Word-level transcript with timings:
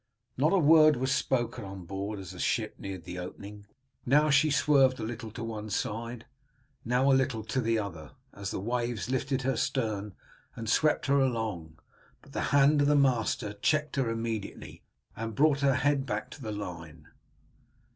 Not 0.35 0.51
a 0.51 0.57
word 0.57 0.95
was 0.95 1.11
spoken 1.13 1.63
on 1.63 1.85
board 1.85 2.17
as 2.17 2.31
the 2.31 2.39
ship 2.39 2.73
neared 2.79 3.03
the 3.03 3.19
opening. 3.19 3.67
Now 4.03 4.31
she 4.31 4.49
swerved 4.49 4.99
a 4.99 5.03
little 5.03 5.29
to 5.29 5.43
one 5.43 5.69
side, 5.69 6.25
now 6.83 7.11
a 7.11 7.13
little 7.13 7.43
to 7.43 7.61
the 7.61 7.77
other, 7.77 8.13
as 8.33 8.49
the 8.49 8.59
waves 8.59 9.11
lifted 9.11 9.43
her 9.43 9.55
stern 9.55 10.15
and 10.55 10.67
swept 10.67 11.05
her 11.05 11.19
along, 11.19 11.77
but 12.23 12.31
the 12.31 12.41
hand 12.49 12.81
of 12.81 12.87
the 12.87 12.95
master 12.95 13.53
checked 13.53 13.95
her 13.97 14.09
immediately, 14.09 14.81
and 15.15 15.35
brought 15.35 15.59
her 15.59 15.75
head 15.75 16.07
back 16.07 16.31
to 16.31 16.41
the 16.41 16.51
line. 16.51 17.07